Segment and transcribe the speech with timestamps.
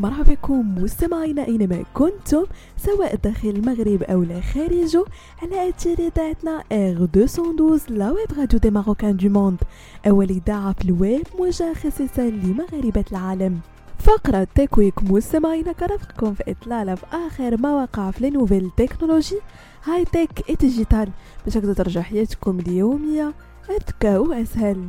[0.00, 2.44] مرحبا بكم مستمعينا أينما كنتم
[2.76, 5.04] سواء داخل المغرب أو لا خارجه
[5.42, 9.58] على أثير إذاعتنا R212 la web radio des Marocains du monde
[10.06, 13.60] أول إذاعة في الويب موجهه خصيصا لمغاربة العالم.
[13.98, 19.38] فقرة Tech Week مستمعينا كرفقكم في إطلالة في آخر ما وقع في les nouvelles
[19.84, 21.08] technologies high-tech digital
[21.44, 23.34] باش ترجع حياتكم اليومية
[23.70, 24.88] أذكى وأسهل.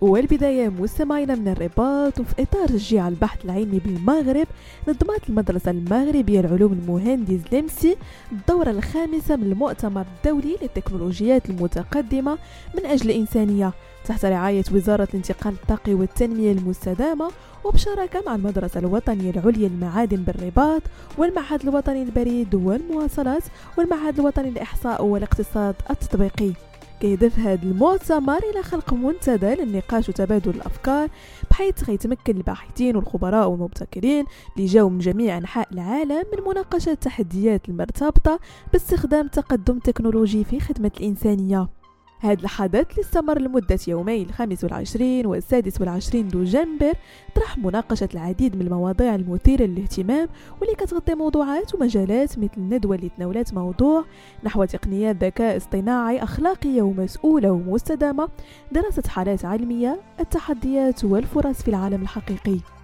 [0.00, 4.46] والبداية مستمعينا من الرباط وفي إطار تشجيع البحث العلمي بالمغرب
[4.88, 7.96] نظمت المدرسة المغربية لعلوم المهندس لمسي
[8.32, 12.38] الدورة الخامسة من المؤتمر الدولي للتكنولوجيات المتقدمة
[12.74, 13.72] من أجل الإنسانية
[14.06, 17.30] تحت رعاية وزارة الانتقال الطاقي والتنمية المستدامة
[17.64, 20.82] وبشراكة مع المدرسة الوطنية العليا للمعادن بالرباط
[21.18, 23.42] والمعهد الوطني للبريد والمواصلات
[23.78, 26.52] والمعهد الوطني للإحصاء والاقتصاد التطبيقي.
[27.00, 31.08] كيهدف هذا المؤتمر إلى خلق منتدى للنقاش وتبادل الأفكار
[31.50, 34.24] بحيث غيتمكن الباحثين والخبراء والمبتكرين
[34.56, 38.40] اللي جاوا من جميع أنحاء العالم من مناقشة التحديات المرتبطة
[38.72, 41.75] باستخدام التقدم التكنولوجي في خدمة الإنسانية.
[42.20, 46.92] هذا الحدث اللي استمر لمدة يومي الخامس والعشرين والسادس والعشرين دجنبر
[47.34, 50.28] طرح مناقشة العديد من المواضيع المثيرة للاهتمام
[50.60, 54.04] واللي كتغطي موضوعات ومجالات مثل الندوة اللي تناولت موضوع
[54.44, 58.28] نحو تقنيات ذكاء اصطناعي أخلاقية ومسؤولة ومستدامة
[58.72, 62.75] دراسة حالات علمية التحديات والفرص في العالم الحقيقي.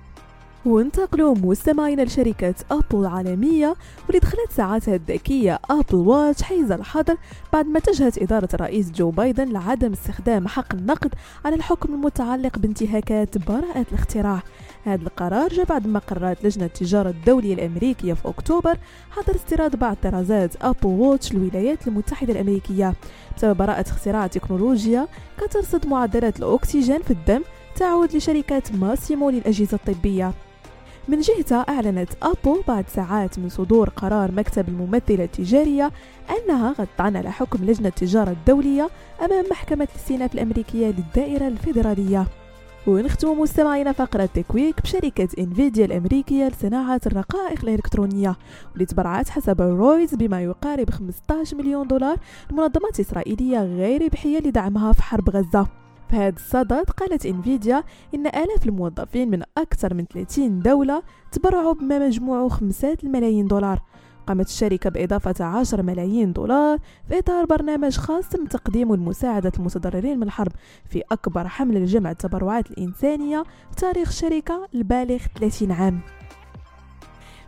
[0.66, 3.74] وانتقلوا مستمعينا لشركة أبل العالمية
[4.06, 7.16] واللي دخلت ساعاتها الذكية Apple Watch حيز الحظر
[7.52, 13.38] بعد ما اتجهت إدارة الرئيس جو بايدن لعدم استخدام حق النقض على الحكم المتعلق بانتهاكات
[13.38, 14.42] براءة الاختراع.
[14.84, 18.78] هذا القرار جاء بعد ما قررت لجنة التجارة الدولية الأمريكية في أكتوبر
[19.10, 22.94] حظر استيراد بعض طرازات Apple Watch للولايات المتحدة الأمريكية.
[23.36, 25.08] بسبب براءة اختراع تكنولوجيا
[25.38, 27.42] كترصد معدلات الأكسجين في الدم
[27.76, 30.32] تعود لشركة ماسيمو للأجهزة الطبية.
[31.08, 35.90] من جهتها أعلنت أبل بعد ساعات من صدور قرار مكتب الممثلة التجارية
[36.30, 38.88] أنها غتطعن على حكم لجنة التجارة الدولية
[39.22, 42.26] أمام محكمة الاستئناف الأمريكية للدائرة الفيدرالية.
[42.86, 48.36] ونختم مستمعينا فقرة Tech Week بشركة إنفيديا الأمريكية لصناعة الرقائق الإلكترونية
[48.70, 52.16] واللي تبرعت حسب رويز بما يقارب 15 مليون دولار
[52.50, 55.81] لمنظمات إسرائيلية غير ربحية لدعمها في حرب غزة.
[56.12, 57.84] في هذا الصدد قالت انفيديا
[58.14, 61.02] إن آلاف الموظفين من أكثر من 30 دولة
[61.32, 63.82] تبرعوا بما مجموعه خمسات الملايين دولار.
[64.26, 66.78] قامت الشركة بإضافة 10 ملايين دولار
[67.08, 70.52] في إطار برنامج خاص من تقديم لمساعدة المتضررين من الحرب
[70.84, 76.00] في أكبر حملة لجمع التبرعات الإنسانية في تاريخ الشركة البالغ 30 عام.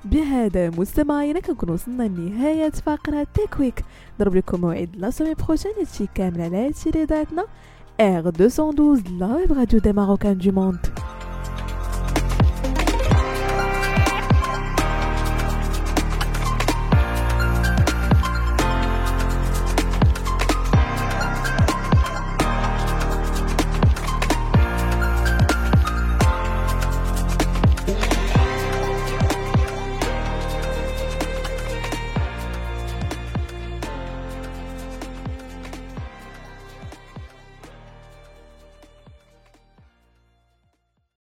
[0.04, 3.84] بهذا مستمعينا كنكون وصلنا لنهاية فقرة Tech Week
[4.18, 5.34] نضرب لكم موعد la semaine
[5.78, 6.90] هادشي كامل على هادشي
[7.98, 10.78] R212, la web radio des Marocains du monde.